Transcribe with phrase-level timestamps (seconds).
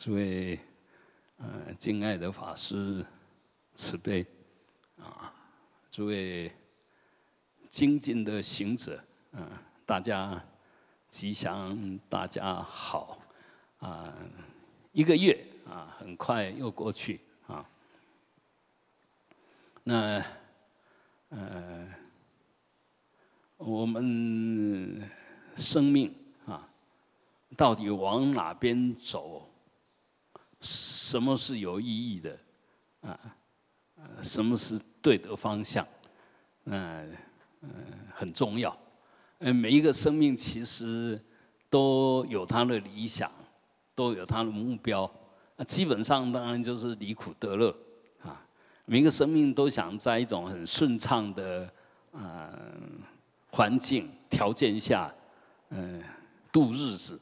[0.00, 0.58] 诸位，
[1.36, 3.04] 呃，敬爱的法师，
[3.74, 4.24] 慈悲，
[4.98, 5.30] 啊，
[5.90, 6.50] 诸位
[7.68, 8.98] 精进的行者，
[9.32, 9.46] 嗯，
[9.84, 10.42] 大家
[11.10, 13.18] 吉祥，大家好，
[13.80, 14.10] 啊，
[14.92, 17.68] 一个月啊，很快又过去啊，
[19.84, 20.24] 那，
[21.28, 21.86] 呃，
[23.58, 25.06] 我们
[25.56, 26.10] 生命
[26.46, 26.66] 啊，
[27.54, 29.46] 到底往哪边走？
[30.60, 32.38] 什么是有意义的？
[33.00, 33.18] 啊，
[34.20, 35.86] 什么是对的方向？
[36.64, 37.10] 嗯
[37.62, 37.70] 嗯，
[38.14, 38.76] 很重要。
[39.38, 41.18] 嗯，每一个生命其实
[41.70, 43.30] 都有他的理想，
[43.94, 45.10] 都有他的目标。
[45.56, 47.74] 那基本上当然就是离苦得乐
[48.22, 48.44] 啊。
[48.84, 51.72] 每个生命都想在一种很顺畅的
[52.12, 53.02] 嗯
[53.50, 55.12] 环境条件下，
[55.70, 56.02] 嗯
[56.52, 57.18] 度日子。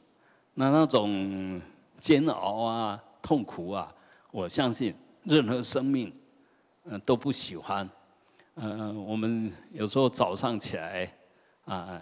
[0.53, 1.61] 那那种
[2.01, 3.01] 煎熬啊。
[3.21, 3.93] 痛苦啊！
[4.31, 6.13] 我相信任何生命，
[6.85, 7.89] 嗯，都不喜欢。
[8.55, 11.11] 嗯，我们有时候早上起来，
[11.65, 12.01] 啊，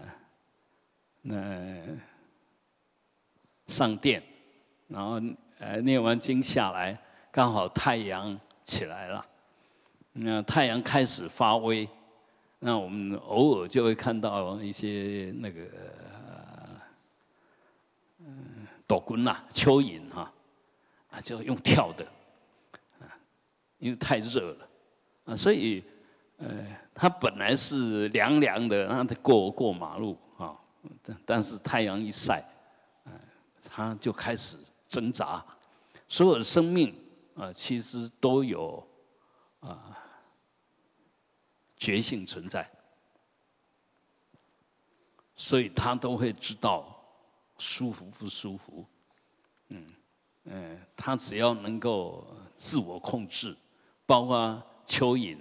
[1.21, 1.35] 那
[3.67, 4.21] 上殿，
[4.87, 5.21] 然后
[5.59, 6.99] 呃念完经下来，
[7.31, 9.25] 刚好太阳起来了，
[10.13, 11.87] 那太阳开始发威，
[12.59, 15.61] 那我们偶尔就会看到一些那个，
[18.19, 20.33] 嗯，斗棍呐，蚯蚓哈。
[21.21, 22.05] 就用跳的，
[22.99, 23.07] 啊，
[23.79, 24.69] 因为太热了，
[25.25, 25.83] 啊，所以，
[26.37, 30.57] 呃，它本来是凉凉的，让它过过马路啊，
[31.01, 32.43] 但但是太阳一晒，
[33.03, 33.11] 啊，
[33.69, 34.57] 它就开始
[34.87, 35.43] 挣扎。
[36.07, 36.95] 所有的生命
[37.35, 38.87] 啊，其实都有
[39.59, 39.97] 啊
[41.77, 42.69] 觉性存在，
[45.35, 47.03] 所以它都会知道
[47.57, 48.85] 舒服不舒服，
[49.69, 49.93] 嗯。
[50.49, 53.53] 嗯，他只要能够自我控制，
[54.05, 55.37] 包括蚯蚓，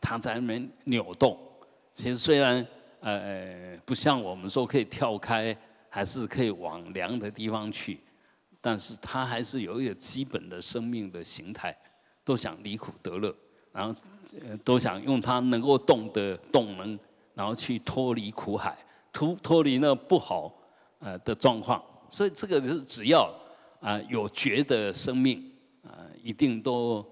[0.00, 1.38] 它在那边扭动。
[1.92, 2.66] 其实虽然
[2.98, 5.56] 呃不像我们说可以跳开，
[5.88, 8.00] 还是可以往凉的地方去，
[8.60, 11.76] 但是它还是有一个基本的生命的形态，
[12.24, 13.32] 都想离苦得乐，
[13.70, 14.00] 然后
[14.64, 16.98] 都想用它能够动的动能，
[17.34, 18.76] 然后去脱离苦海，
[19.12, 20.52] 脱脱离那不好
[20.98, 21.80] 呃的状况。
[22.08, 23.32] 所以这个是只要。
[23.84, 25.52] 啊，有觉的生命
[25.82, 27.04] 啊，一定都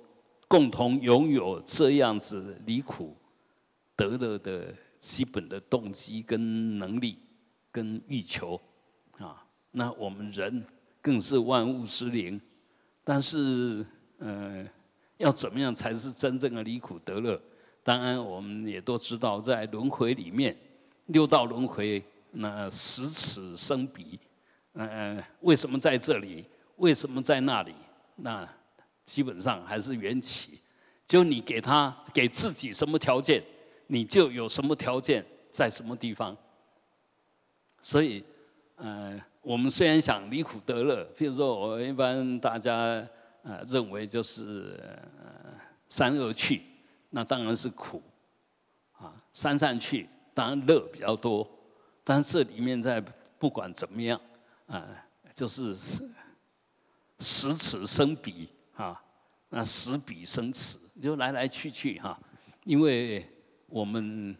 [0.49, 3.15] 共同拥有这样子离苦
[3.95, 7.19] 得乐的基本的动机跟能力
[7.71, 8.59] 跟欲求
[9.19, 9.45] 啊。
[9.71, 10.65] 那我们人
[11.03, 12.41] 更是万物之灵，
[13.05, 13.85] 但是
[14.17, 14.67] 呃，
[15.19, 17.39] 要怎么样才是真正的离苦得乐？
[17.85, 20.57] 当然，我们也都知道，在轮回里面，
[21.07, 24.19] 六道轮回，那十此生彼，
[24.73, 26.47] 呃，为什么在这里？
[26.83, 27.73] 为什么在那里？
[28.17, 28.47] 那
[29.05, 30.59] 基本上还是缘起，
[31.07, 33.41] 就你给他给自己什么条件，
[33.87, 36.37] 你就有什么条件在什么地方。
[37.81, 38.25] 所以，
[38.75, 42.75] 呃，我们虽然想离苦得乐，譬如说我一般大家
[43.45, 44.77] 呃认为就是
[45.23, 45.55] 呃
[45.89, 46.63] 三恶去，
[47.11, 48.03] 那当然是苦
[48.95, 51.49] 啊；三善去，当然乐比较多。
[52.03, 53.01] 但这里面在
[53.39, 54.21] 不管怎么样
[54.67, 54.85] 啊，
[55.33, 55.77] 就是。
[57.23, 59.01] 十此生彼，啊，
[59.49, 62.21] 那十彼生此，就来来去去哈，
[62.65, 63.25] 因为
[63.67, 64.37] 我们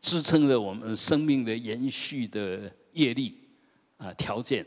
[0.00, 3.40] 支撑着我们生命的延续的业力
[3.96, 4.64] 啊条件，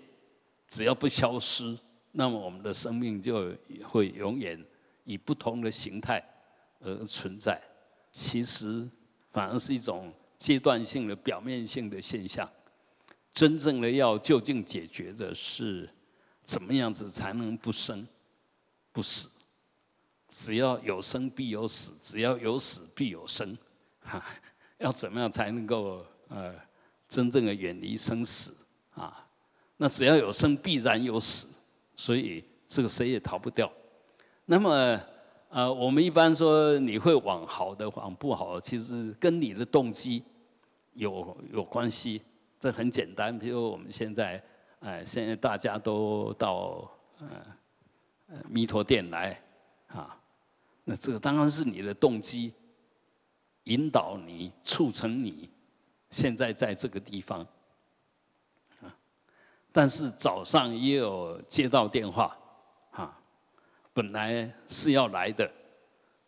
[0.68, 1.78] 只要不消失，
[2.12, 4.62] 那么我们的生命就会永远
[5.06, 6.24] 以不同的形态
[6.82, 7.62] 而存在。
[8.12, 8.88] 其实
[9.32, 12.50] 反而是一种阶段性的、表面性的现象，
[13.34, 15.90] 真正的要就近解决的是。
[16.48, 18.08] 怎么样子才能不生
[18.94, 19.30] 不死？
[20.30, 23.56] 只要有生必有死，只要有死必有生。
[24.00, 24.24] 哈，
[24.80, 26.56] 要怎么样才能够呃
[27.10, 28.56] 真正的远离生死
[28.96, 29.28] 啊？
[29.76, 31.48] 那只要有生，必然有死，
[31.98, 33.70] 所以这个谁也逃不掉。
[34.46, 34.98] 那么
[35.50, 40.24] 呃，我们一般说你会往好的往不好，其实跟你的动机
[40.94, 42.22] 有有关系。
[42.58, 44.42] 这很简单，比如我们现在。
[44.82, 46.90] 哎，现在大家都到
[47.20, 47.28] 呃
[48.48, 49.42] 弥陀殿来
[49.88, 50.20] 啊，
[50.84, 52.54] 那这个当然是你的动机，
[53.64, 55.50] 引导你促成你
[56.10, 57.40] 现在在这个地方
[58.82, 58.96] 啊。
[59.72, 62.38] 但是早上也有接到电话
[62.92, 63.20] 啊，
[63.94, 65.52] 本来是要来的，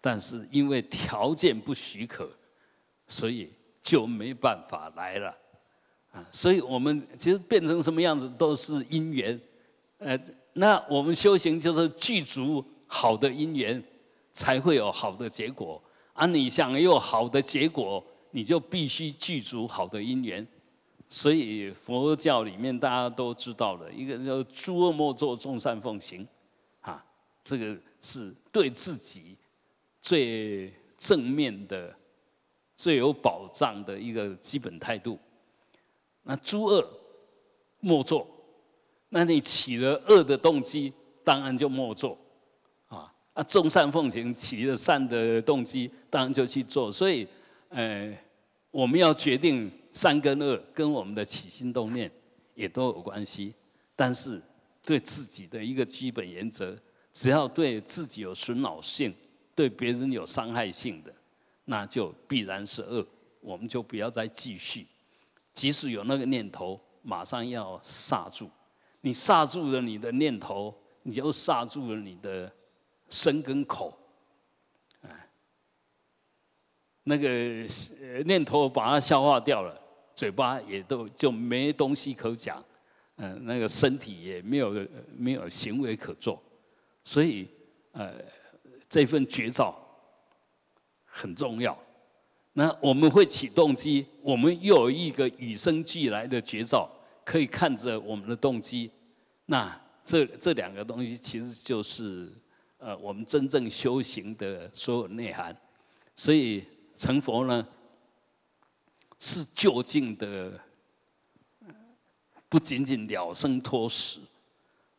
[0.02, 2.32] 但是因为条件不许可，
[3.08, 5.38] 所以就没办法来了。
[6.12, 9.40] 啊，所以我们其实变成什么样子都是因缘，
[10.00, 10.20] 呃，
[10.54, 13.82] 那我们修行就是具足好的因缘，
[14.34, 15.82] 才会有好的结果。
[16.14, 20.46] 啊，你想有好的结果，你就必须具足好的因缘。
[21.08, 26.28] 所以佛教里面大家都知道了，一个叫“诸恶莫作，众善奉行”，
[26.82, 27.04] 啊，
[27.44, 29.36] 这个是对自己
[30.02, 31.96] 最正面的、
[32.76, 35.18] 最有保障的一个基本态度。
[36.24, 36.88] 那诸恶
[37.80, 38.28] 莫作，
[39.10, 40.94] 那你起了恶的动机，
[41.24, 42.18] 当然就莫作，
[42.88, 46.92] 啊啊，众善奉行，起了善的动机，当然就去做。
[46.92, 47.28] 所以，
[47.70, 48.18] 呃，
[48.72, 49.72] 我们要决定。
[49.92, 52.10] 善跟恶跟我们的起心动念
[52.54, 53.52] 也都有关系，
[53.96, 54.40] 但是
[54.86, 56.78] 对自己的一个基本原则，
[57.12, 59.12] 只要对自己有损恼性，
[59.56, 61.12] 对别人有伤害性的，
[61.66, 63.06] 那就必然是恶，
[63.42, 64.86] 我们就不要再继续。
[65.60, 68.50] 即使有那个念头，马上要刹住。
[69.02, 70.74] 你刹住了你的念头，
[71.04, 72.50] 你就刹住了你的
[73.10, 73.94] 身跟口。
[77.04, 77.28] 那个
[78.24, 79.78] 念头把它消化掉了，
[80.16, 82.64] 嘴巴也都就没东西可讲，
[83.18, 86.42] 嗯，那个身体也没有没有行为可做，
[87.04, 87.50] 所以
[87.92, 88.14] 呃，
[88.88, 89.78] 这份绝招
[91.04, 91.78] 很重要。
[92.60, 96.92] 那我们会起动机，我们又有一个与生俱来的绝招，
[97.24, 98.92] 可以看着我们的动机。
[99.46, 102.30] 那这这两个东西其实就是
[102.78, 105.56] 呃我们真正修行的所有内涵，
[106.14, 106.66] 所以。
[106.96, 107.66] 成佛呢，
[109.20, 110.60] 是就近的，
[112.50, 114.20] 不仅仅了生脱死，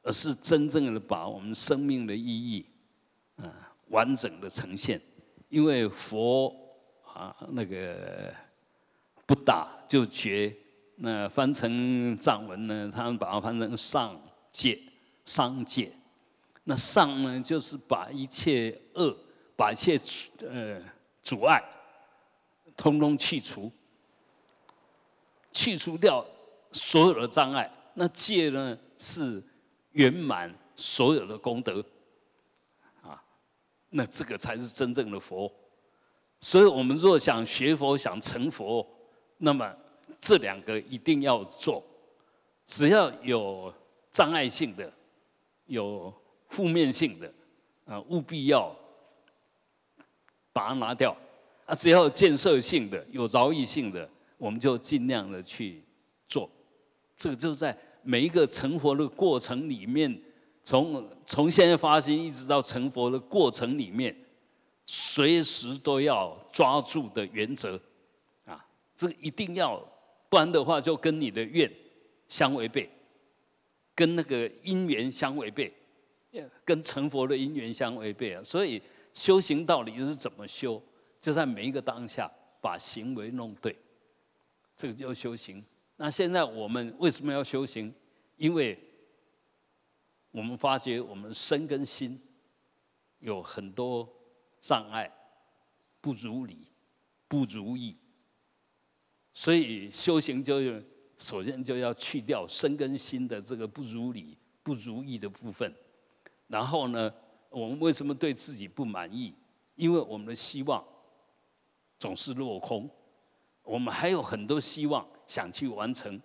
[0.03, 2.65] 而是真正的把我们生命的意义，
[3.37, 4.99] 啊，完整的呈现。
[5.51, 6.51] 因为佛
[7.21, 8.35] 啊，那个
[9.27, 10.57] 不打就绝，
[10.97, 14.19] 那翻成藏文呢，他们把它翻成上
[14.51, 14.81] 界、
[15.27, 15.93] 商界。
[16.65, 19.15] 那上呢，就是把一切恶，
[19.55, 20.01] 把一切
[20.49, 20.81] 呃
[21.23, 21.63] 阻碍。
[22.77, 23.71] 通通去除，
[25.53, 26.25] 去除掉
[26.73, 27.71] 所有的障碍。
[27.93, 29.43] 那戒呢，是
[29.93, 31.85] 圆满所有的功德，
[33.03, 33.23] 啊，
[33.91, 35.53] 那这个才是真正的佛。
[36.41, 38.87] 所以我们若想学佛、想成佛，
[39.39, 39.71] 那么
[40.21, 41.85] 这两个一定要做。
[42.65, 43.73] 只要有
[44.11, 44.93] 障碍性的、
[45.67, 46.13] 有
[46.49, 47.33] 负面性的，
[47.85, 48.75] 啊，务必要
[50.53, 51.17] 把它拿掉。
[51.67, 54.09] 啊，只要建设性的、有饶益性的，
[54.39, 55.85] 我们就尽量的去
[56.27, 56.49] 做。
[57.17, 60.21] 这个就在每一个成佛的过程里面，
[60.63, 64.17] 从从现在发心一直到成佛的过程里面，
[64.93, 67.81] 随时都要抓住的原则。
[68.45, 68.67] 啊，
[68.97, 69.79] 这个一定要，
[70.29, 71.73] 不然的话就跟你的愿
[72.27, 72.91] 相违背，
[73.95, 75.73] 跟那个因缘相违背，
[76.65, 78.43] 跟成佛的因缘相违背啊。
[78.43, 78.83] 所以
[79.15, 80.83] 修行到底是怎么修？
[81.21, 82.29] 就在每一个当下，
[82.61, 83.77] 把行为弄对，
[84.77, 85.65] 这个叫修行。
[85.97, 87.95] 那现在我们为什么要修行？
[88.37, 88.77] 因为
[90.33, 92.21] 我们发觉我们身跟心
[93.21, 94.09] 有很多
[94.61, 95.11] 障碍，
[96.01, 96.69] 不如理，
[97.27, 97.97] 不如意，
[99.33, 100.61] 所以修行就
[101.17, 105.75] 首先就要去掉身跟心的这个不如理、不如意的部分。
[106.47, 107.13] 然后呢，
[107.49, 109.35] 我们为什么对自己不满意？
[109.75, 110.85] 因为我们的希望。
[111.99, 112.89] 总是落空，
[113.63, 116.19] 我们还有很多希望想去完成。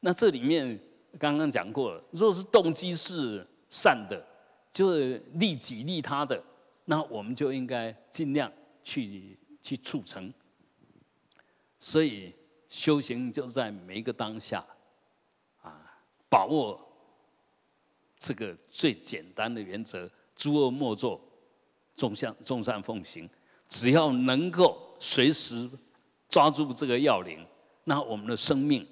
[0.00, 0.76] 那这里面
[1.20, 4.20] 刚刚讲过了，若是动机是善的，
[4.72, 6.42] 就是利己利他的，
[6.90, 10.34] 那我们就应该尽量去去促成。
[11.78, 12.34] 所以
[12.68, 14.66] 修行就在每一个当下，
[15.62, 15.70] 啊，
[16.28, 16.80] 把握
[18.18, 21.20] 这个最简单的原则：诸恶莫作，
[21.94, 23.30] 众善众善奉行。
[23.68, 24.88] 只要能够。
[25.02, 25.66] 随时
[26.28, 27.42] 抓住这个要领，
[27.84, 28.86] 那我们的生命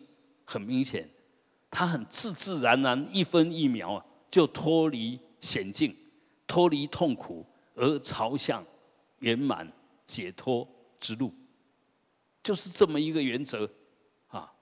[0.46, 1.06] 很明显，
[1.70, 5.94] 它很自自然然一分一秒就脱离险境，
[6.46, 7.44] 脱离痛苦，
[7.78, 8.64] 而朝向
[9.20, 9.70] 圆满
[10.04, 10.66] 解脱
[10.98, 11.32] 之路，
[12.42, 13.70] 就是这么一个原则
[14.26, 14.52] 啊。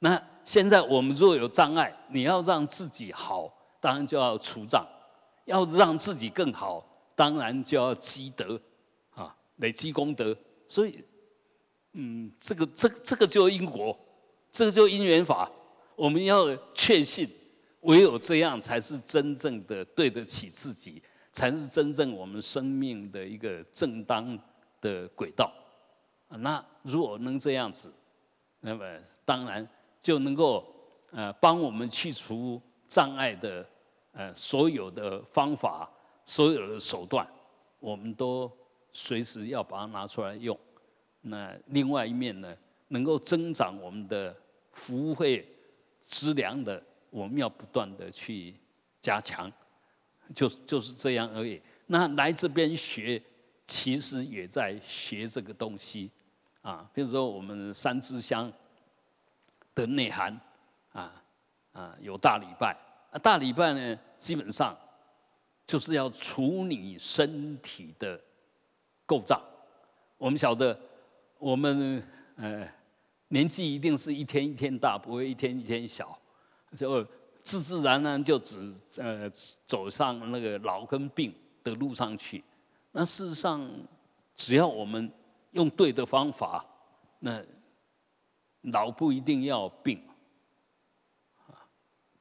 [0.00, 4.84] 那现在我们若有障碍，你要让自己好，当然就要除障；
[5.44, 8.60] 要让自己更好，当然就要积德
[9.10, 10.36] 啊，累积功德。
[10.66, 11.04] 所以，
[11.92, 13.98] 嗯，这个、这、这个就因果，
[14.50, 15.50] 这个就因缘法。
[15.94, 17.28] 我们要确信，
[17.82, 21.02] 唯有这样才是真正的对得起自己，
[21.32, 24.38] 才是真正我们生命的一个正当
[24.80, 25.52] 的轨道。
[26.28, 27.92] 那如果能这样子，
[28.60, 28.84] 那么
[29.24, 29.66] 当然
[30.00, 30.64] 就能够
[31.10, 33.66] 呃帮我们去除障碍的
[34.12, 35.88] 呃，所有的方法，
[36.24, 37.24] 所有的手段，
[37.78, 38.50] 我们都
[38.92, 40.58] 随时要把它拿出来用。
[41.20, 42.56] 那另外一面呢，
[42.88, 44.36] 能够增长我们的
[44.72, 45.46] 服务费
[46.04, 48.56] 质量的，我们要不断的去
[49.00, 49.50] 加强，
[50.34, 51.60] 就就是这样而已。
[51.86, 53.20] 那来这边学，
[53.66, 56.10] 其实也在学这个东西
[56.62, 56.88] 啊。
[56.94, 58.52] 比如说我们三支香
[59.74, 60.40] 的内涵
[60.92, 61.22] 啊
[61.72, 62.76] 啊，有大礼拜。
[63.10, 64.76] 啊，大礼拜呢，基本上
[65.66, 68.20] 就是要处理身体的
[69.04, 69.42] 构造。
[70.16, 70.78] 我们晓得，
[71.38, 72.00] 我们
[72.36, 72.68] 呃
[73.28, 76.16] 年纪一定是一天一天大，不会一天一天小，
[76.76, 77.04] 就
[77.42, 79.30] 自自然然就只呃
[79.66, 82.42] 走上那个老跟病的路上去。
[82.92, 83.68] 那事实上，
[84.34, 85.10] 只要我们
[85.52, 86.64] 用对的方法，
[87.18, 87.42] 那
[88.62, 90.02] 老不一定要病。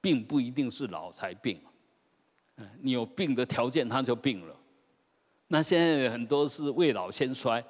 [0.01, 1.61] 病不一定是老才病，
[2.55, 4.55] 嗯，你有病的条件，他就病了。
[5.49, 7.61] 那现在很多是未老先衰，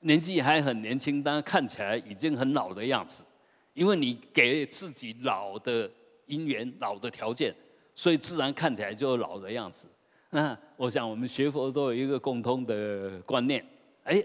[0.00, 3.24] 年纪还很年轻，但看起来已经很老的样子，
[3.72, 5.88] 因为你给自己老的
[6.26, 7.54] 因缘、老的条件，
[7.94, 9.86] 所以自然看起来就老的样子。
[10.30, 13.64] 那我想我们学佛都有一个共通的观念，
[14.02, 14.24] 哎，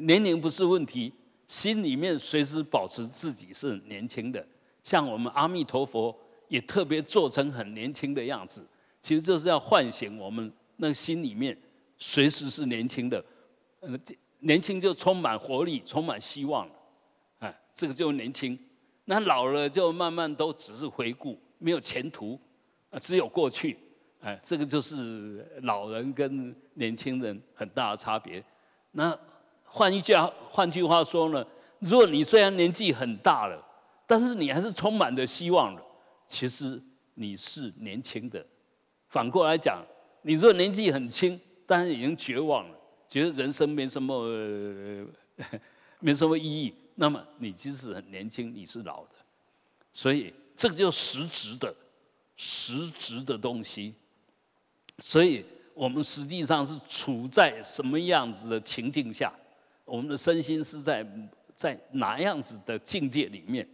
[0.00, 1.12] 年龄不是问题，
[1.46, 4.44] 心里面随时保持自己是年轻的。
[4.82, 6.16] 像我们阿弥陀佛
[6.48, 8.66] 也特别做成很年轻的样子，
[9.00, 11.56] 其实就是要唤醒我们那心里面
[11.98, 13.22] 随时是年轻的，
[14.40, 16.66] 年轻就充满活力，充满希望，
[17.40, 18.58] 哎，这个就年轻。
[19.04, 22.40] 那老了就慢慢都只是回顾，没有前途，
[22.90, 23.76] 啊，只有过去，
[24.20, 28.42] 哎，这个就是老人跟年轻人很大的差别。
[28.92, 29.16] 那
[29.64, 30.14] 换一句
[30.50, 31.44] 换句话说呢，
[31.80, 33.62] 如果你虽然年纪很大了，
[34.06, 35.82] 但是你还是充满着希望的。
[36.26, 36.80] 其实
[37.14, 38.44] 你是年轻的。
[39.08, 39.84] 反过来讲，
[40.22, 44.26] 你如果年纪很轻，但是已经绝望了，觉得人生没什么
[46.00, 49.10] 没什么意义，那么你即使很年轻，你是老的。
[49.92, 51.74] 所以这个就实质的、
[52.36, 53.94] 实质的东西。
[54.98, 59.32] 所以我们实际上是处在什么样子的情境下？
[59.84, 61.06] 我们的身心是在
[61.56, 63.68] 在哪样子的境界里面？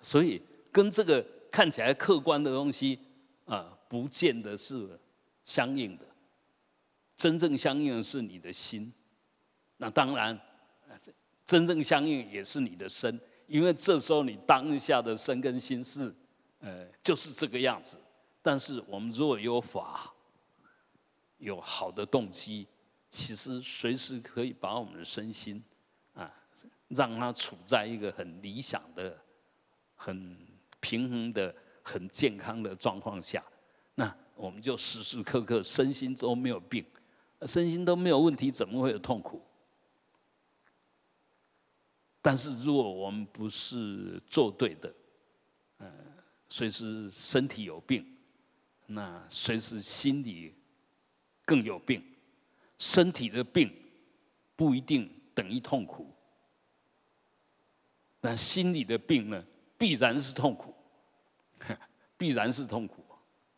[0.00, 0.42] 所以，
[0.72, 2.98] 跟这个看起来客观的东西
[3.46, 4.98] 啊，不见得是
[5.46, 6.04] 相应的。
[7.16, 8.92] 真正相应的是你的心。
[9.76, 10.38] 那当然，
[11.46, 16.14] 真正相应也是你的身，因为这时候你当下的身跟心是，
[16.60, 17.98] 呃，就是这个样子。
[18.42, 20.12] 但是我们如果有法，
[21.38, 22.66] 有好的动机，
[23.10, 25.62] 其实随时可以把我们的身心
[26.14, 26.32] 啊，
[26.88, 29.18] 让它处在一个很理想的。
[29.96, 30.36] 很
[30.80, 33.42] 平衡的、很健康的状况下，
[33.94, 36.84] 那我们就时时刻刻身心都没有病，
[37.46, 39.40] 身心都没有问题，怎么会有痛苦？
[42.24, 44.94] 但是如果我们不是做对的，
[45.76, 45.92] 呃，
[46.48, 48.16] 随时身体有病，
[48.86, 50.54] 那随时心里
[51.44, 52.02] 更有病。
[52.78, 53.70] 身体的病
[54.56, 56.10] 不一定等于痛苦，
[58.22, 59.44] 但心里的病呢？
[59.76, 60.74] 必然是痛苦，
[62.16, 63.04] 必然是痛苦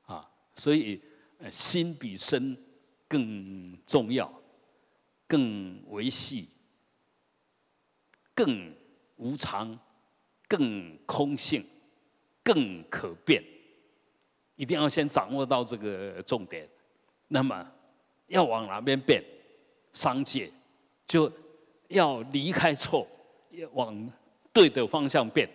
[0.06, 0.28] 啊！
[0.56, 1.00] 所以
[1.48, 2.60] 心比身
[3.06, 4.42] 更重要，
[5.28, 6.48] 更维系，
[8.36, 8.72] 更
[9.16, 9.76] 无常，
[10.46, 11.66] 更空性，
[12.44, 13.42] 更可变。
[14.54, 16.68] 一定要先掌握到这个重点。
[17.28, 17.68] 那么
[18.28, 19.24] 要往哪边变？
[19.92, 20.52] 商界
[21.06, 21.32] 就
[21.88, 23.08] 要离开错，
[23.50, 24.12] 要往
[24.52, 25.48] 对的方向变。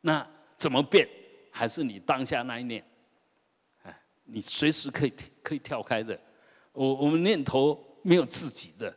[0.00, 0.24] 那
[0.56, 1.08] 怎么变？
[1.50, 2.84] 还是你当下那一念？
[3.82, 5.12] 哎，你随时可以
[5.42, 6.16] 可以跳开的。
[6.72, 8.94] 我我们念头没有自己的。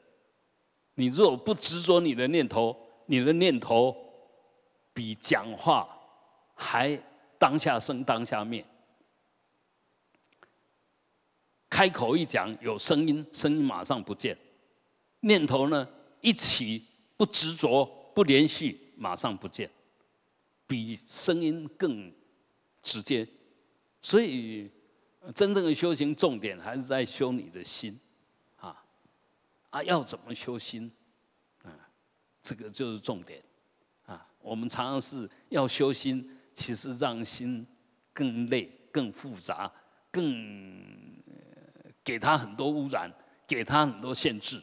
[0.93, 2.77] 你如果不执着你的念头，
[3.11, 3.93] 你的念头
[4.93, 5.85] 比讲话
[6.55, 6.97] 还
[7.37, 8.65] 当下生当下灭。
[11.69, 14.33] 开口一讲有声音，声音马上不见；
[15.19, 15.85] 念头呢
[16.21, 16.85] 一起
[17.17, 19.69] 不执着不连续，马上不见。
[20.65, 22.13] 比声音更
[22.81, 23.27] 直接，
[24.01, 24.71] 所以
[25.35, 27.99] 真正的修行重点还是在修你的心，
[28.55, 28.85] 啊
[29.69, 30.89] 啊，要怎么修心？
[32.41, 33.41] 这个就是重点，
[34.05, 37.65] 啊，我们常常是要修心，其实让心
[38.13, 39.71] 更累、更复杂、
[40.09, 40.83] 更
[42.03, 43.11] 给他很多污染，
[43.47, 44.61] 给他很多限制。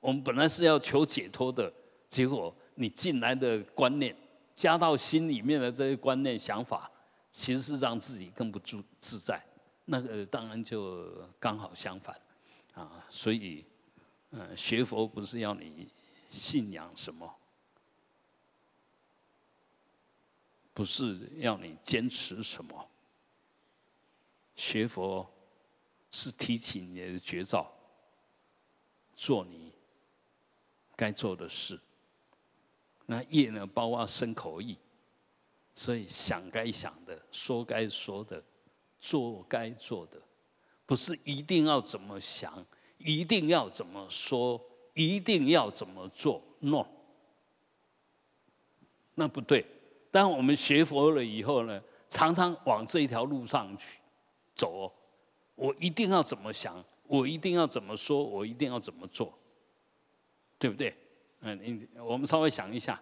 [0.00, 1.72] 我们本来是要求解脱的，
[2.08, 4.16] 结果你进来的观念。
[4.54, 6.88] 加到心里面的这些观念想法，
[7.30, 9.42] 其实是让自己更不自自在。
[9.86, 11.10] 那个当然就
[11.40, 12.14] 刚好相反，
[12.74, 13.64] 啊，所以，
[14.30, 15.88] 嗯，学佛不是要你
[16.32, 17.32] 信仰什么，
[20.72, 22.88] 不是要你坚持什么，
[24.56, 25.30] 学佛
[26.10, 27.70] 是提起你的绝招，
[29.14, 29.72] 做你
[30.96, 31.78] 该做的事。
[33.06, 34.78] 那业呢，包括身口意，
[35.74, 38.42] 所以想该想的，说该说的。
[39.04, 40.22] 做该做的，
[40.86, 42.64] 不是一定要怎么想，
[42.98, 46.42] 一定要怎么说，一定要怎么做。
[46.60, 46.86] no，
[49.14, 49.64] 那不对。
[50.10, 53.98] 当我们学佛了以后呢，常常往这一条路上去
[54.54, 54.92] 走。
[55.54, 59.32] 我一定要怎么想，我一定要怎么说，我一定要怎么做，
[60.58, 60.94] 对不对？
[61.40, 63.00] 嗯，你我们稍微想一下，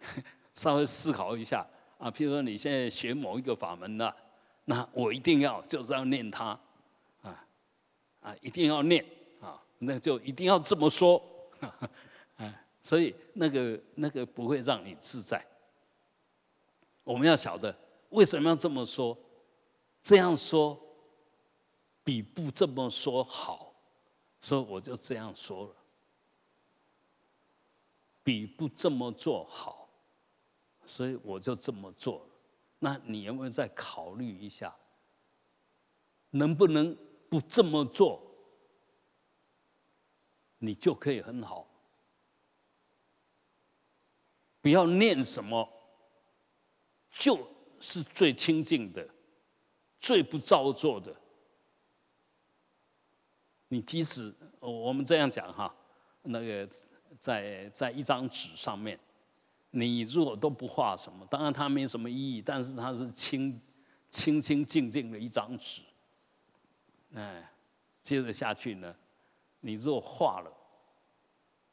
[0.54, 1.66] 稍微思考一下
[1.98, 2.10] 啊。
[2.10, 4.14] 譬如说，你现在学某一个法门了。
[4.66, 6.58] 那我一定要就是要念它，
[7.22, 7.44] 啊
[8.20, 9.04] 啊，一定要念，
[9.82, 11.22] 那就一定要这么说，
[11.60, 11.90] 啊，
[12.82, 15.44] 所以那个那个不会让你自在。
[17.02, 17.74] 我们要晓得
[18.10, 19.16] 为什么要这么说，
[20.02, 20.78] 这样说
[22.04, 23.74] 比不这么说好，
[24.38, 25.74] 所以我就这样说了，
[28.22, 29.88] 比不这么做好，
[30.84, 32.26] 所以我就这么做。
[32.78, 34.76] 那你有没有再考虑一下，
[36.30, 36.96] 能不能
[37.28, 38.22] 不这么做，
[40.60, 41.66] 你就可以很好？
[44.62, 45.68] 不要念什么，
[47.10, 47.48] 就
[47.80, 49.08] 是最清净的，
[49.98, 51.14] 最不造作的。
[53.68, 55.74] 你即使我们这样讲哈，
[56.22, 56.68] 那个
[57.18, 58.98] 在在一张纸上面。
[59.72, 63.60] 你如果都不画什么，当然它没什么意义，但是它是清
[64.10, 65.80] 清清净净的一张纸。
[67.14, 67.48] 哎，
[68.02, 68.92] 接着下去呢，
[69.60, 70.50] 你如果画了，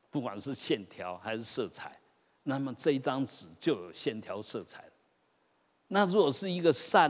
[0.10, 2.00] 不管是线条还是色彩，
[2.44, 4.84] 那么这一张纸就有线条色彩。
[5.88, 7.10] 那如果是一个善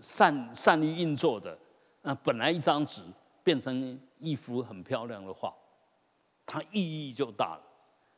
[0.00, 1.56] 善善于运作的，
[2.02, 3.02] 那本来一张纸
[3.42, 5.54] 变成一幅很漂亮的画，
[6.44, 7.62] 它意义就大了。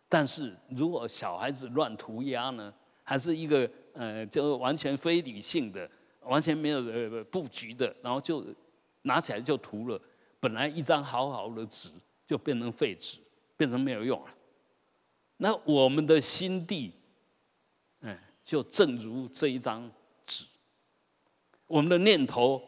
[0.09, 5.89] 但是如果小孩子乱涂鸦呢，还是一个呃，就完全非理性的，
[6.21, 8.45] 完全没有呃布局的，然后就
[9.03, 10.01] 拿起来就涂了，
[10.41, 11.91] 本来一张好好的纸
[12.27, 13.19] 就变成废纸，
[13.57, 14.29] 变成没有用了。
[15.39, 16.93] 那我们的心地，
[18.01, 19.91] 嗯，就正如这一张
[20.25, 20.45] 纸，
[21.67, 22.63] 我们的念头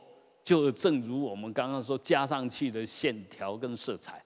[0.44, 4.22] 就正如我们刚刚说加上去的线条跟色彩。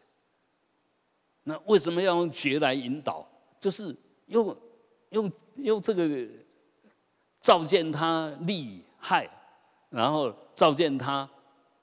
[1.44, 3.26] 那为什么要用觉来引导？
[3.58, 3.94] 就是
[4.26, 4.56] 用
[5.10, 6.28] 用用这个
[7.40, 9.28] 照见他利害，
[9.88, 11.28] 然后照见他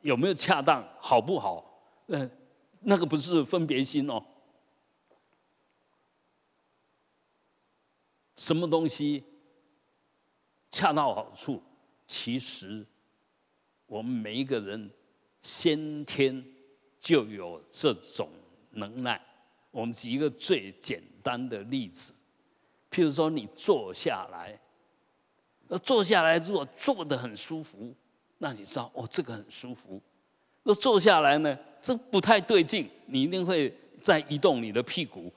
[0.01, 1.81] 有没有恰当，好不好？
[2.07, 2.29] 呃，
[2.81, 4.23] 那个不是分别心哦。
[8.35, 9.23] 什么东西
[10.71, 11.61] 恰到好处？
[12.07, 12.85] 其实
[13.85, 14.89] 我们每一个人
[15.41, 16.43] 先天
[16.97, 18.29] 就有这种
[18.71, 19.21] 能耐。
[19.71, 22.13] 我们举一个最简单的例子，
[22.89, 24.59] 譬如说你坐下来，
[25.67, 27.93] 那坐下来如果坐得很舒服，
[28.39, 30.01] 那你知道哦，这个很舒服。
[30.63, 33.71] 那坐下来呢，这不太对劲，你一定会
[34.01, 35.31] 再移动你的屁股，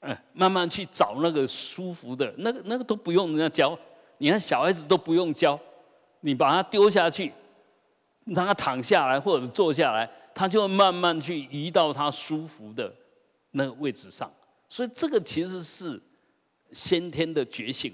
[0.00, 3.78] 嗯，慢慢去找那个舒服的，那个那个都不用人家教，
[4.18, 5.58] 你看小孩子都不用教，
[6.20, 7.32] 你把他丢下去，
[8.26, 12.94] 让他躺下来或者坐下来，他就会慢慢去移到他舒服的。
[13.52, 14.30] 那个位置上，
[14.68, 16.00] 所以这个其实是
[16.70, 17.92] 先天的觉性，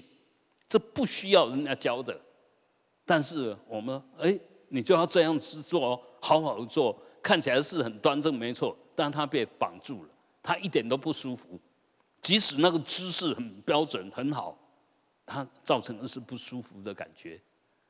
[0.67, 2.15] 这不需要人家教的。
[3.05, 4.37] 但是我们哎，
[4.75, 8.77] 你就要这样子做，好好做，看起来是很端正，没错。
[8.93, 10.09] 但他被绑住了，
[10.43, 11.57] 他一点都不舒服。
[12.21, 14.57] 即使那个姿势很标准很好，
[15.25, 17.39] 他造成的是不舒服的感觉。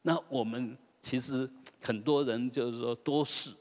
[0.04, 1.50] 那我们其实
[1.82, 3.52] 很多人就是说多事。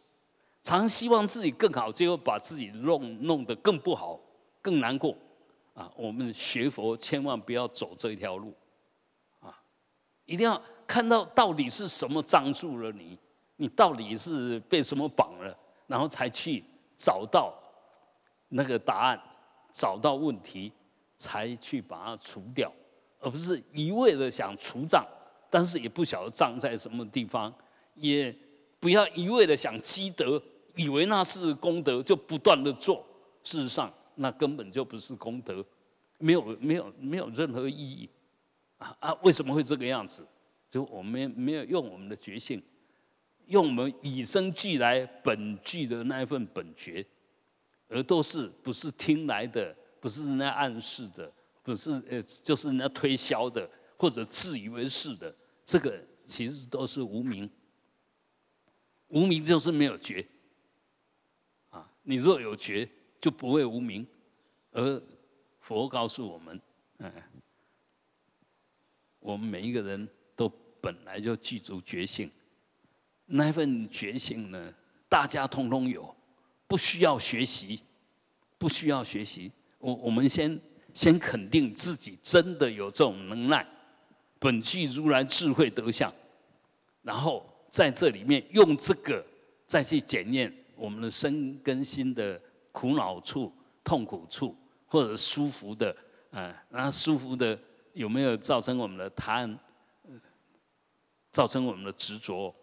[0.63, 4.21] 常希望自己更好，结果把自己弄弄得更不好，
[4.61, 5.17] 更难过。
[5.75, 8.55] 啊，我们学佛千万不要走这一条路，
[9.41, 9.55] 啊，
[10.25, 13.19] 一定要看到到底是什么障住了你，
[13.57, 16.65] 你到底是被什么绑了，然后才去
[16.97, 17.55] 找到
[18.49, 19.21] 那个答案，
[19.73, 20.73] 找到问题，
[21.17, 22.73] 才去把它除掉，
[23.21, 25.07] 而不是一味的想除障，
[25.51, 27.53] 但是也不晓得障在什么地方，
[27.95, 28.37] 也
[28.81, 30.43] 不要一味的想积德。
[30.77, 33.07] 以为那是功德，就不断的做，
[33.45, 35.65] 事实上那根本就不是功德，
[36.19, 38.11] 没有没有没有任何意义，
[38.79, 39.17] 啊啊！
[39.23, 40.27] 为什么会这个样子？
[40.75, 42.61] 就我们没有用我们的觉性，
[43.47, 47.07] 用我们与生俱来本具的那一份本觉，
[47.87, 51.33] 而都是不是听来的，不是人家暗示的，
[51.63, 55.33] 不是呃，就是人家推销的，或者自以为是的，
[55.65, 57.49] 这个其实都是无名。
[59.07, 60.27] 无名就是没有觉，
[61.71, 64.05] 啊，你若有觉，就不会无名。
[64.73, 65.01] 而
[65.61, 66.61] 佛告诉我们，
[66.99, 67.13] 嗯，
[69.21, 70.09] 我们每一个人
[70.85, 72.31] 本来就具足觉性。
[73.25, 74.75] 那份觉醒呢？
[75.09, 76.15] 大家通通有，
[76.69, 77.81] 不需要学习，
[78.59, 79.51] 不需要学习。
[79.79, 80.61] 我我们先
[80.93, 83.67] 先肯定自己真的有这种能耐，
[84.39, 86.13] 本具如来智慧德相，
[87.01, 89.25] 然后在这里面用这个
[89.67, 92.39] 再去检验我们的身跟心的
[92.73, 93.51] 苦恼处、
[93.83, 94.55] 痛苦处，
[94.87, 95.97] 或者舒服的，
[96.33, 97.59] 嗯，那舒服的
[97.95, 99.59] 有没有造成我们的贪，
[101.35, 102.55] 造成我们的执着？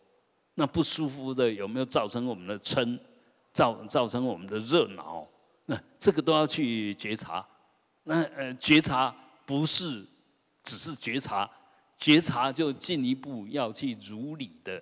[0.54, 2.98] 那不舒服的有没有造成我们的嗔，
[3.52, 5.28] 造造成我们的热恼？
[5.66, 7.46] 那这个都要去觉察。
[8.04, 9.14] 那呃，觉察
[9.46, 10.06] 不是
[10.64, 11.50] 只是觉察，
[11.98, 14.82] 觉察就进一步要去如理的，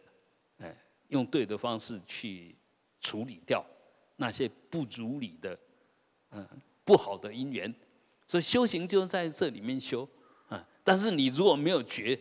[0.59, 0.75] 哎，
[1.07, 2.55] 用对的方式去
[3.01, 3.65] 处理掉
[4.17, 5.59] 那些不如理的，
[6.31, 6.47] 嗯，
[6.85, 7.73] 不好的因缘。
[8.27, 10.07] 所以修行就在这里面修
[10.47, 10.63] 啊。
[10.83, 12.19] 但是你如果没有觉，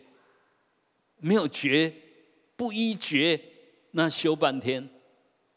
[1.19, 1.95] 没有觉。
[2.57, 3.41] 不依觉，
[3.93, 4.91] 那修半天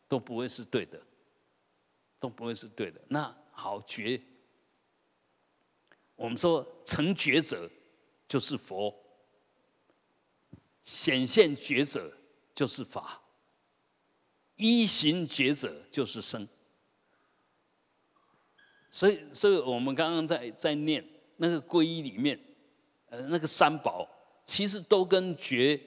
[0.07, 1.01] 都不会是对的，
[2.19, 3.01] 都不会是对的。
[3.07, 4.21] 那好觉，
[6.15, 7.67] 我们说成觉者
[8.27, 8.95] 就是佛，
[10.85, 12.15] 显现觉者
[12.53, 13.19] 就是法，
[14.57, 16.47] 依行觉者就是生。
[18.91, 21.03] 所以，所以我们刚刚在在念
[21.37, 22.39] 那个皈依里面，
[23.07, 24.07] 呃，那个三宝
[24.51, 25.79] 其实都跟觉。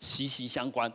[0.00, 0.92] 息息相关。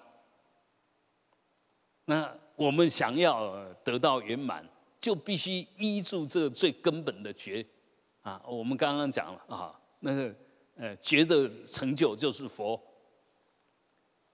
[2.06, 4.66] 那我们想要得到圆满，
[5.02, 7.66] 就必须依住这个最根本的觉
[8.22, 8.42] 啊。
[8.48, 10.34] 我们刚刚讲了啊，那个
[10.78, 12.82] 呃觉的成就就是佛，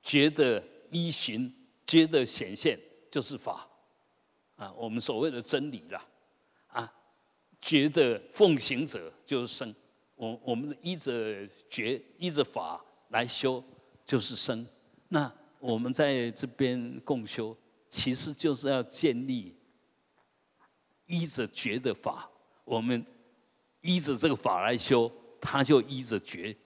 [0.03, 1.51] 觉的依循、
[1.87, 3.67] 觉的显现就是法
[4.55, 4.71] 啊。
[4.73, 6.05] 我们所谓的真理啦
[6.67, 6.93] 啊，
[7.59, 9.73] 觉的奉行者就是生。
[10.19, 13.63] 我我们依着觉、依着法来修。
[14.05, 14.65] 就是生，
[15.09, 17.55] 那我们在这边共修，
[17.87, 19.55] 其实就是要建立
[21.05, 22.27] 依着觉的法，
[22.65, 23.05] 我们
[23.81, 26.57] 依着这个法来修，他就依着觉，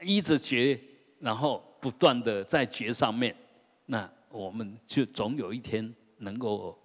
[0.00, 0.80] 依着觉，
[1.20, 3.32] 然后不断的在觉上面，
[3.86, 6.76] 那我们就总有一天能够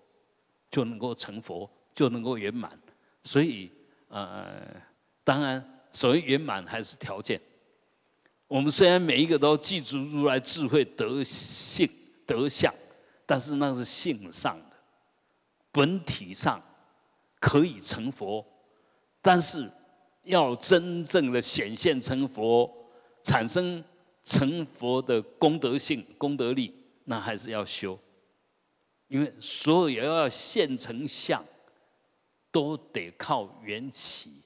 [0.70, 2.80] 就能够成佛，就能够圆满。
[3.24, 3.72] 所以，
[4.10, 4.62] 呃，
[5.24, 7.40] 当然，所谓圆满还是条件。
[8.48, 11.90] 我们虽然每一个都记住如来智慧德性
[12.26, 12.74] 德相，
[13.26, 14.76] 但是那是性上的，
[15.72, 16.62] 本体上
[17.40, 18.46] 可以成佛，
[19.22, 19.72] 但是
[20.24, 22.72] 要真正的显现成佛，
[23.24, 23.84] 产生
[24.24, 26.74] 成佛的功德性功德力，
[27.06, 27.98] 那还是要修，
[29.08, 31.44] 因为所有要现成相，
[32.52, 34.43] 都得靠缘起，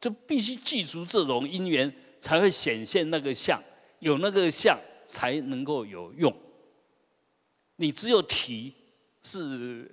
[0.00, 1.92] 就必须记住这种因缘。
[2.22, 3.58] 才会显现那个相，
[4.00, 6.30] 有那个相才能够有用。
[7.76, 8.74] 你只有体
[9.22, 9.90] 是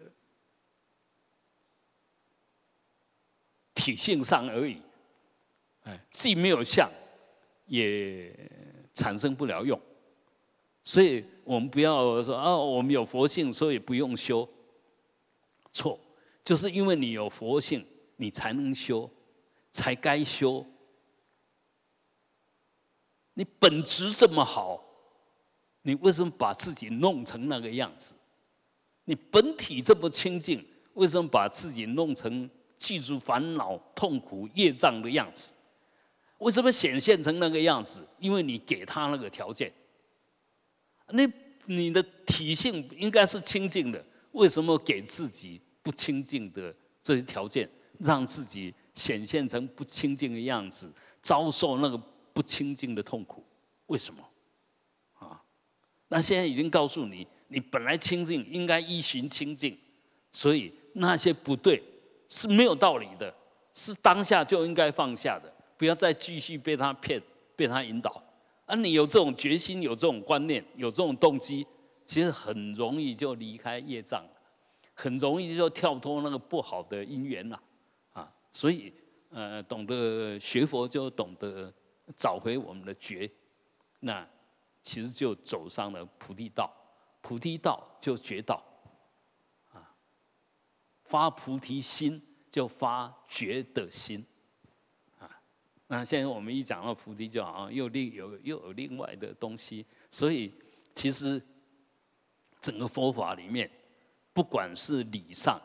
[3.74, 4.82] 体性上而已，
[5.84, 6.92] 哎，既没有相，
[7.68, 8.30] 也
[8.94, 9.80] 产生不了用。
[10.84, 14.46] 所以我们不要说啊，我们有佛性，所以不用修。
[15.72, 15.98] 错，
[16.44, 17.86] 就是因为你有佛性，
[18.18, 19.10] 你才能修，
[19.78, 20.66] 才该修。
[23.36, 24.84] 你本质这么好，
[25.84, 28.16] 你为什么把自己弄成那个样子？
[29.06, 35.54] 你本体这么清净，为什么把自己弄成记住烦恼、痛苦、业障的样子？
[36.40, 38.08] 为什么显现成那个样子？
[38.18, 39.72] 因为你给他那个条件。
[41.10, 41.24] 那
[41.66, 51.98] 你的体性应该是清净的，为什么给自己不清净的这些条件，让自己显现成不清净的样子，遭受那个？
[52.34, 53.44] 不清净的痛苦，
[53.88, 54.24] 为什么？
[55.16, 55.42] 啊？
[56.08, 59.76] 那现在已经告诉你，你本来清净，应该依循清净，
[60.32, 61.82] 所以那些不对
[62.30, 63.34] 是没有道理的，
[63.74, 67.20] 是当下就应该放下的，不要再继续被他骗、
[67.56, 68.24] 被他引导。
[68.68, 71.66] 而你有这种决心、有这种观念、有这种动机，
[72.06, 74.24] 其实很容易就离开业障，
[74.94, 77.60] 很容易就跳脱那个不好的因缘了。
[78.58, 78.92] 所以
[79.30, 81.72] 呃，懂得学佛就懂得。
[82.16, 83.30] 找回我们的觉，
[84.00, 84.26] 那
[84.82, 86.74] 其实就走上了菩提道
[87.20, 88.64] 菩提道就觉道，
[89.74, 89.94] 啊，
[91.04, 94.26] 发菩提心就发觉的心，
[95.20, 95.30] 啊，
[95.88, 100.54] 那现在我们一讲到菩提，就好像又另有又有另外的东西，所以
[100.96, 101.42] 其实
[102.62, 103.70] 整个佛法里面，
[104.32, 105.62] 不管是理上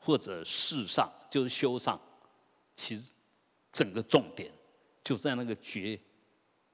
[0.00, 2.00] 或者事上，就是修上，
[2.74, 3.10] 其实
[3.72, 4.50] 整个重点
[5.02, 5.98] 就在那个觉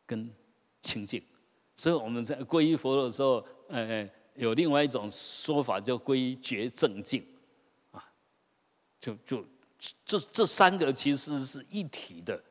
[0.06, 0.30] 跟
[0.80, 1.22] 清净。
[1.76, 7.24] 所以我们在皈依佛的时候，呃，有另外一种说法叫皈依觉正净，
[7.90, 8.12] 啊，
[9.00, 9.44] 就就
[10.04, 12.42] 这这三个其实是一体的，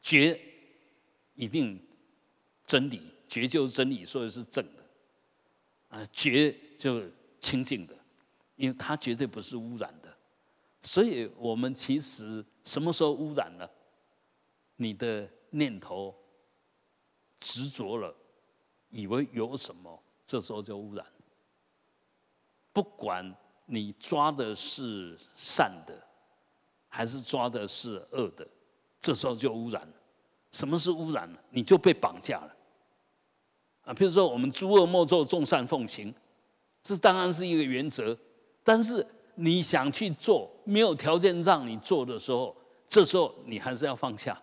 [0.00, 0.40] 觉
[1.34, 1.78] 一定
[2.66, 4.84] 真理，觉就是真理，所以是正的，
[5.88, 7.02] 啊，觉就
[7.38, 7.94] 清净的，
[8.56, 9.92] 因为它绝对不是污染，
[10.82, 13.70] 所以我们其实什么时候污染了？
[14.76, 16.14] 你的念头
[17.40, 18.14] 执着了。
[18.94, 21.06] 以为有什么，这时候就污染。
[22.74, 25.94] 不管你抓的是善的，
[26.88, 28.46] 还是抓的是恶的，
[29.00, 29.94] 这时候就污染了。
[30.50, 31.38] 什么是污染呢？
[31.48, 32.54] 你就被绑架了。
[33.84, 36.14] 啊，比如说我们诸恶莫作，众善奉行，
[36.82, 38.14] 这当然是一个原则。
[38.62, 44.40] 但是你想去做，没有条件让你做的时候，这时候你还是要放下，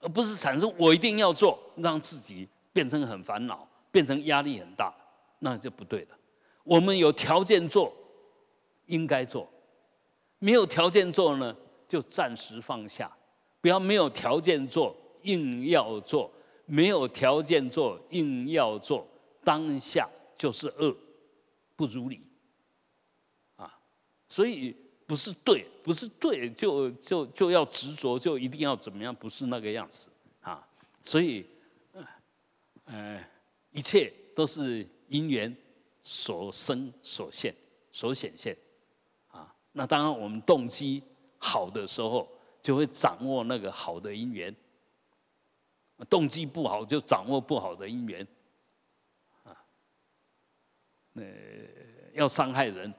[0.00, 2.48] 而不是产生我一定要做，让自己。
[2.74, 4.92] 变成很烦恼，变成压力很大，
[5.38, 6.08] 那就不对了。
[6.64, 7.92] 我们有条件做，
[8.86, 9.46] 应该做；
[10.40, 11.54] 没有条件做呢，
[11.86, 13.08] 就暂时放下。
[13.60, 16.28] 不要没有条件做，硬要做；
[16.66, 19.06] 没有条件做，硬要做，
[19.44, 20.92] 当下就是恶，
[21.76, 22.20] 不如理。
[24.34, 24.74] 所以
[25.06, 29.14] 不是对，不是对，就就就要执着，就一定要怎么样？
[29.14, 30.66] 不是那个样子啊，
[31.02, 31.46] 所以。
[32.86, 33.18] 呃，
[33.70, 35.56] 一切都是因缘
[36.02, 37.54] 所生、所现、
[37.90, 38.54] 所显现，
[39.28, 41.02] 啊，那当然我们动机
[41.38, 42.28] 好的时候，
[42.60, 44.52] 就会掌握那个好的因缘；
[46.10, 48.26] 动机不好，就掌握不好的因缘。
[49.44, 49.56] 啊，
[51.14, 51.22] 那
[52.12, 52.92] 要伤害人，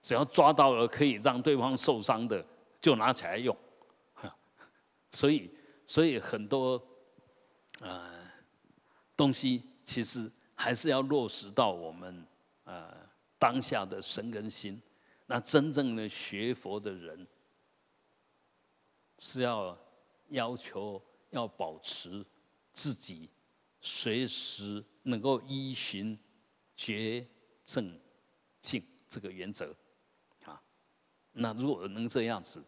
[0.00, 2.44] 只要抓到了可以让对方受伤的，
[2.80, 3.56] 就拿起来用。
[5.12, 5.50] 所以，
[5.86, 6.82] 所以很多，
[7.80, 8.14] 啊。
[9.16, 12.24] 东西其实还是要落实到我们
[12.62, 12.96] 呃
[13.36, 14.80] 当下的神跟心。
[15.26, 17.26] 那真正的学佛的人
[19.18, 19.76] 是要
[20.28, 22.24] 要求要保持
[22.72, 23.28] 自己
[23.80, 26.16] 随时能够依循
[26.76, 27.26] 觉
[27.64, 27.98] 正
[28.60, 29.74] 净这个原则。
[31.38, 32.62] 那如果能这样子，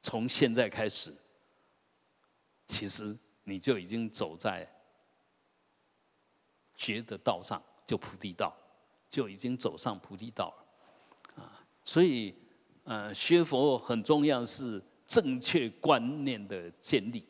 [0.00, 1.14] 从现在开始，
[2.66, 4.68] 其实你就已经走在。
[6.74, 8.52] 觉的道上就菩提道，
[9.08, 12.34] 就已经走上菩提道了，啊，所以，
[12.82, 17.24] 呃，学佛很重要是正确观念的建立，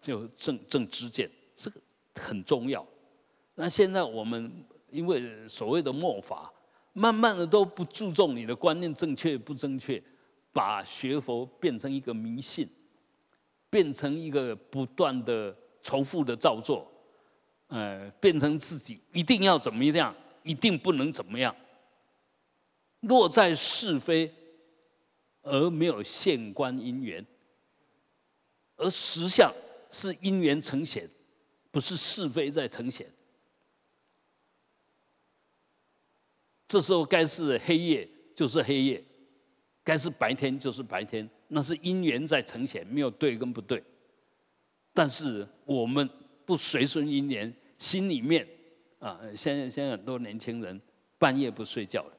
[0.00, 1.80] 就正正知见，这个
[2.14, 2.86] 很重要。
[3.56, 6.52] 那现在我们因为所谓的末法，
[6.98, 10.02] 慢慢的都不注重你的观念正确不正确，
[10.52, 12.68] 把学佛变成一个迷信，
[13.70, 16.90] 变成一个不断的重复的造作。
[17.68, 21.54] 呃，变成自己一定要怎么样，一定不能怎么样。
[23.00, 24.34] 落在是非，
[25.42, 27.24] 而没有现观因缘，
[28.76, 29.52] 而实相
[29.88, 31.08] 是因缘呈现，
[31.70, 33.06] 不是是非在呈现。
[36.68, 39.02] 这时候该是黑夜就是黑夜，
[39.82, 43.82] 该是白天就是白天，那是因缘在呈现，没有对跟不对。
[44.94, 46.08] 但是我们。
[46.48, 48.48] 不随顺因缘，心里面
[49.00, 50.80] 啊，现在现在很多年轻人
[51.18, 52.12] 半夜不睡觉了，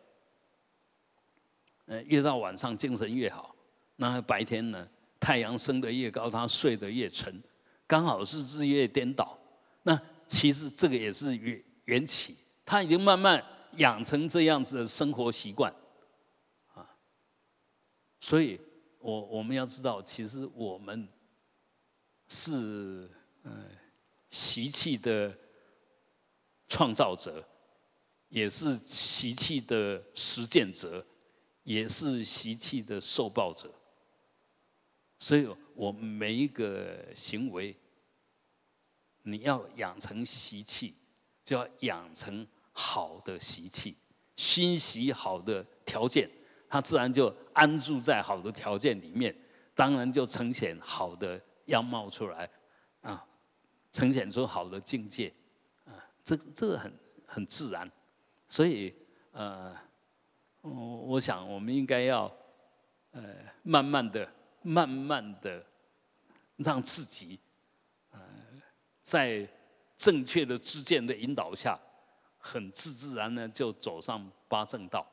[1.88, 3.56] 呃，越到晚上精神越好，
[3.96, 4.88] 那白天呢，
[5.20, 7.42] 太阳升得越高，他睡得越沉，
[7.88, 9.36] 刚好是日夜颠倒。
[9.82, 13.44] 那其实这个也是缘缘起，他已经慢慢
[13.78, 15.74] 养成这样子的生活习惯，
[16.74, 16.98] 啊，
[18.20, 18.60] 所以
[19.00, 21.08] 我我们要知道，其实我们
[22.28, 23.10] 是
[23.44, 23.66] 嗯。
[24.32, 25.36] 习气的
[26.68, 27.44] 创造者，
[28.28, 31.04] 也是习气的实践者，
[31.64, 33.74] 也是习气的受报者。
[35.18, 37.76] 所以，我每一个行为，
[39.24, 40.94] 你要养成习气，
[41.44, 42.46] 就要养成
[42.80, 43.98] 好的习气，
[44.38, 46.32] 熏习好的条件，
[46.70, 49.36] 他自然就安住在好的条件里面，
[49.76, 52.50] 当然就呈现好的样貌出来
[53.02, 53.26] 啊。
[53.92, 55.34] 呈现出好的境界，
[55.84, 55.92] 啊，
[56.24, 56.94] 这这个很
[57.26, 57.92] 很自然。
[58.48, 58.96] 所以，
[59.32, 59.76] 呃，
[60.62, 62.32] 我我想我们应该要，
[63.12, 63.22] 呃，
[63.64, 65.66] 慢慢的、慢慢的
[66.58, 67.40] 让自己，
[68.12, 68.20] 呃，
[69.02, 69.48] 在
[69.98, 71.78] 正确的知见的引导下，
[72.40, 75.06] 很自自然的就走上八正道。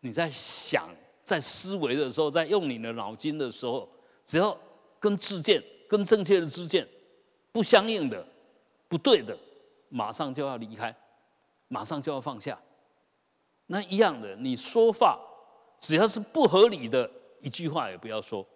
[0.00, 0.88] 你在想、
[1.24, 3.88] 在思维的时候，在用你的脑筋的时候，
[4.24, 4.56] 只要
[5.00, 6.86] 跟自见、跟正确的自见
[7.50, 8.24] 不相应的、
[8.86, 9.36] 不对的，
[9.88, 10.94] 马上就要离开，
[11.68, 12.56] 马上就要放下。
[13.66, 15.18] 那一样的，你说话
[15.80, 18.46] 只要是不合理的，一句话也不要说，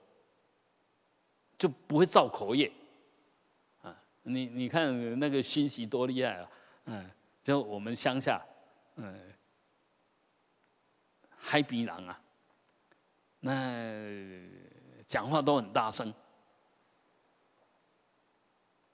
[1.59, 2.71] 就不会造口业。
[3.83, 6.51] 啊，你你看那个熏习多厉害啊！
[6.85, 7.11] 嗯，
[7.51, 8.41] 就我们乡下，
[8.95, 9.35] 嗯，
[11.37, 12.23] 嗨皮狼啊，
[13.41, 14.01] 那
[15.09, 16.15] 讲话都很大声。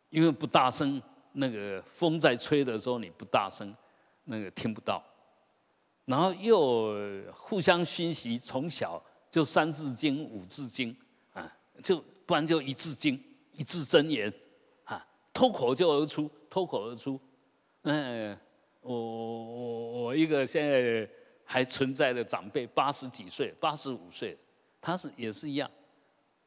[0.09, 3.77] 因为不大声，那个风在吹的时候你不大声，
[4.25, 5.05] 那个听不到。
[6.07, 10.97] 然后又互相熏习，从小就三字经、五字经
[11.35, 14.33] 啊，就不然就一字经、一字真言
[14.85, 17.21] 啊，脱口就而出，脱口而出。
[17.83, 18.37] 嗯，
[18.87, 21.09] 我我我一个现在
[21.45, 24.39] 还存在的长辈，八十几岁、八十五岁，
[24.81, 25.71] 他是也是一样，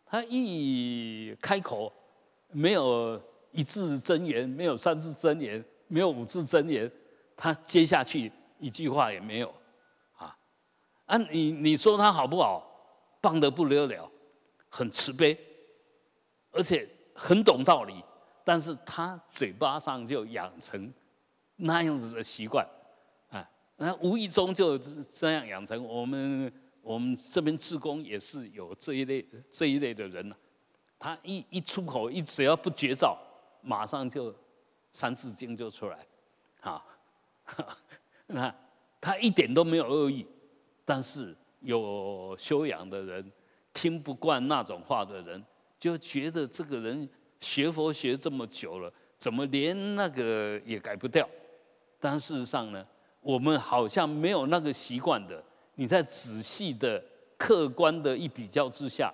[0.06, 1.92] 他一开口
[2.52, 3.22] 没有。
[3.52, 6.90] 一字真言没有，三字真言没有，五字真言，
[7.36, 9.52] 他接下去一句话也没有，
[10.18, 10.38] 啊，
[11.08, 12.64] 啊，你你说他好不好？
[13.20, 14.08] 棒得不得了，
[14.70, 15.36] 很慈悲，
[16.52, 18.04] 而且很懂道理，
[18.46, 20.94] 但是他嘴巴上就养成
[21.60, 22.68] 那样子的习惯，
[23.30, 25.84] 啊，那无意中就这样养成。
[25.84, 30.34] 我们我们这边志工也是有这一类这一类的人
[30.98, 33.18] 他一一出口一只要不绝照。
[33.62, 34.32] 马上就
[34.94, 36.08] 《三字经》就出来，
[36.62, 36.82] 啊，
[38.28, 38.56] 那
[39.02, 40.26] 他一点都没有恶意，
[40.86, 43.32] 但是有修养的人
[43.74, 45.44] 听不惯那种话的人，
[45.78, 47.08] 就觉得这个人
[47.42, 51.30] 学佛学这么久了，怎么连那个也改不掉？
[52.00, 52.86] 但事实上呢，
[53.22, 55.44] 我们好像没有那个习惯的。
[55.76, 57.04] 你在仔细的、
[57.38, 59.14] 客观的一比较之下，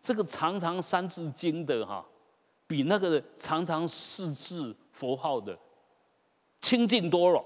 [0.00, 2.06] 这个常常《三字经》的哈。
[2.66, 5.58] 比那个常常四字佛号的
[6.60, 7.44] 清净多了。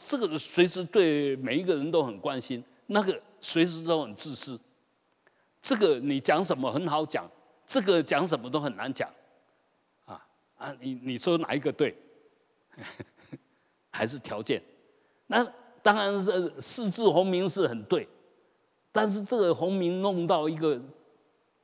[0.00, 4.56] 这个随时对每一个人都很关心，那个随时都很自私。
[5.60, 7.28] 这个你讲什么很好讲，
[7.66, 9.10] 这个讲什么都很难讲。
[10.04, 10.24] 啊
[10.56, 11.92] 啊，你你说哪一个对？
[13.90, 14.62] 还是条件？
[15.26, 15.44] 那
[15.82, 18.08] 当然是四字洪名是很对，
[18.90, 20.80] 但是这个洪名弄到一个。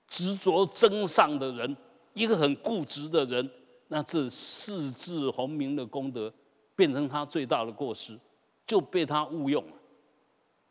[0.09, 1.76] 执着真上的人，
[2.14, 3.50] 一个很固执的人，
[3.88, 6.33] 那这四字洪名的功德，
[6.76, 8.16] 变成他最大的过失，
[8.64, 9.72] 就被他误用了，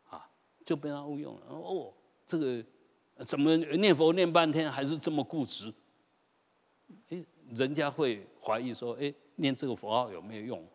[0.08, 0.26] 啊，
[0.64, 1.42] 就被他误用了。
[1.50, 1.92] 哦，
[2.26, 2.64] 这个
[3.18, 5.70] 怎么念佛念半天还是这么固执？
[7.10, 10.66] 哎，人家会怀疑说，哎，念这个佛号有没有用？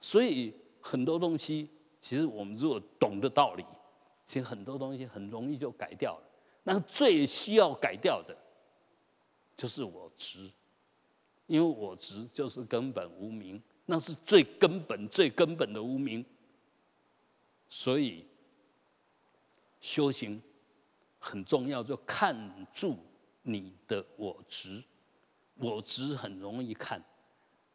[0.00, 3.64] 所以很多东西，其实我们如果懂得道理，
[4.24, 6.28] 其实很多东西很容易就改掉了。
[6.64, 8.36] 那最需要改掉的，
[9.56, 10.50] 就是我执，
[11.46, 16.24] 因为我执就是根本无名，那是最根本、最根本的无名。
[17.68, 18.26] 所以
[19.80, 20.40] 修行
[21.18, 22.96] 很重要，就看住
[23.42, 24.82] 你的我执。
[25.56, 27.02] 我执很容易看，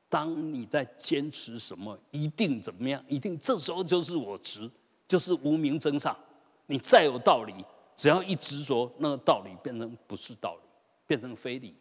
[0.09, 4.69] 当你在坚持什么，一定怎么样，一定这时候就是我执，
[5.07, 6.17] 就是无名真上。
[6.65, 7.53] 你再有道理。
[7.95, 10.61] 只要一执着，那个道理变成不是道理，
[11.07, 11.73] 变成非理，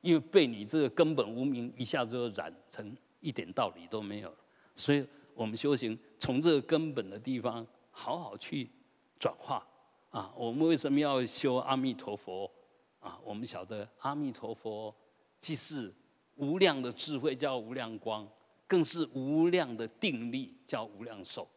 [0.00, 4.34] 因为被你这个根本无名一下子就染成一点道理都没有。
[4.74, 8.70] 所以我们修行从这个根本的地方好好去
[9.18, 9.62] 转化
[10.08, 10.32] 啊。
[10.34, 12.50] 我们为什么要修阿弥陀佛
[12.98, 13.20] 啊？
[13.22, 14.94] 我们晓得阿弥陀佛
[15.42, 15.92] 既是
[16.40, 18.28] 无量的智慧叫无量光，
[18.66, 21.48] 更是无量的定力叫无量寿，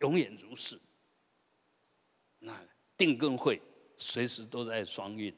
[0.00, 0.80] 永远如是。
[2.40, 2.52] 那。
[2.94, 3.60] 定跟慧
[3.96, 5.34] 随时都在双运，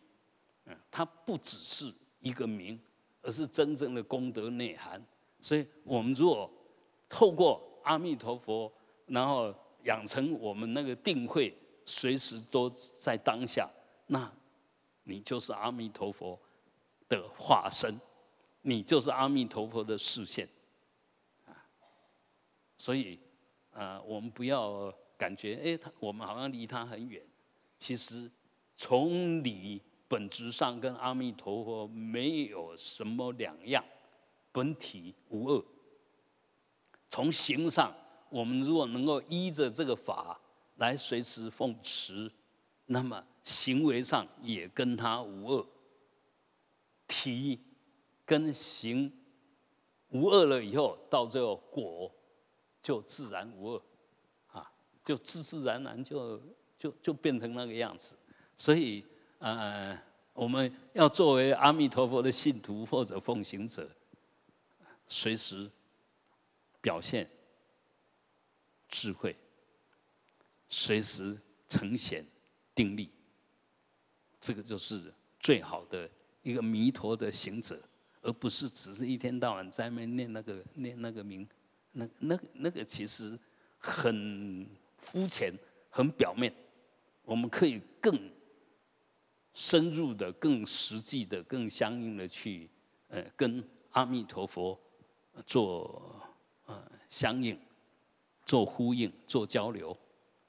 [0.66, 1.90] 嗯，它不只是
[2.20, 2.78] 一个名，
[3.22, 5.02] 而是真正的功德内涵。
[5.40, 6.50] 所以，我们如果
[7.08, 8.70] 透过阿弥陀佛，
[9.06, 13.70] 然后养成我们那个定慧，随时都在当下，
[14.08, 14.30] 那
[15.04, 16.38] 你就是阿弥陀佛
[17.08, 17.98] 的化身，
[18.66, 20.48] 你就是阿弥陀佛的视线，
[21.44, 21.52] 啊，
[22.78, 23.20] 所以，
[23.72, 27.22] 呃，我们不要感觉，哎，他我们好像离他很远。
[27.78, 28.30] 其实，
[28.74, 33.84] 从理本质上跟阿弥陀佛没有什么两样，
[34.50, 35.64] 本体无二，
[37.10, 37.94] 从行上，
[38.30, 40.40] 我们如果能够依着这个法
[40.76, 42.32] 来随时奉持，
[42.86, 45.66] 那么行为上也跟他无二。
[47.06, 47.60] 体
[48.24, 49.12] 跟行
[50.08, 52.14] 无二了以后，到最后果
[52.82, 53.82] 就自然无二，
[54.58, 54.72] 啊，
[55.02, 56.40] 就自自然然就
[56.78, 58.16] 就就变成那个样子。
[58.56, 59.04] 所以，
[59.38, 60.00] 呃，
[60.32, 63.90] 我们要作为阿弥陀佛的信徒或者奉行者，
[65.08, 65.70] 随时
[66.80, 67.28] 表现
[68.88, 69.36] 智慧，
[70.68, 71.36] 随时
[71.68, 72.24] 呈现
[72.74, 73.10] 定力，
[74.40, 76.08] 这个就是最好的
[76.42, 77.82] 一个弥陀的行者，
[78.24, 81.48] 而不是只是一天到晚在那念那个念那个名，
[81.92, 83.38] 那那那个其实
[83.78, 84.66] 很
[84.98, 85.54] 肤浅、
[85.88, 86.52] 很表面。
[87.24, 88.18] 我们可以更。
[89.56, 92.68] 深入的、更实际的、更相应的去，
[93.06, 93.62] 呃，跟
[93.92, 94.76] 阿弥陀佛
[95.46, 96.20] 做
[96.66, 97.56] 呃相应、
[98.44, 99.96] 做呼应、做交流，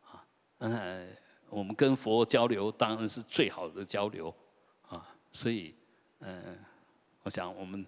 [0.01, 0.25] 啊，
[0.57, 1.15] 嗯，
[1.51, 4.33] 我们跟佛交流当然是最好的交流，
[4.89, 5.75] 啊，所以，
[6.21, 6.57] 嗯，
[7.25, 7.83] 我想我们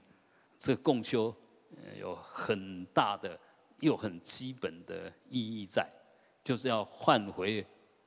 [0.58, 1.34] 这共修
[1.96, 3.40] 有很大的
[3.82, 5.88] 又很基本的意义在，
[6.44, 7.64] 就是要换回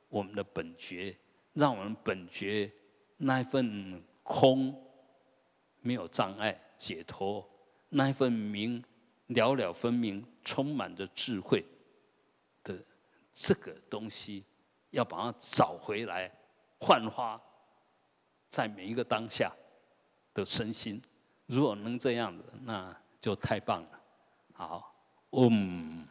[0.09, 1.17] 我们的本觉，
[1.53, 2.69] 让我们本觉。
[3.17, 4.75] 那一份空
[5.81, 7.49] 没有障碍解脱，
[7.91, 8.83] 那一份明
[9.29, 11.65] 了了分明，充满着智慧
[12.65, 12.75] 的
[13.33, 14.45] 这个东西，
[14.91, 16.29] 要把它找回来，
[16.81, 17.41] 焕发
[18.49, 19.55] 在每一个当下
[20.35, 21.01] 的身心。
[21.51, 23.89] 如果能这样子，那就太棒了。
[24.53, 24.95] 好，
[25.33, 26.07] 嗯，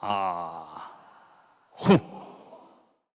[0.00, 0.90] 啊，
[1.70, 1.96] 呼。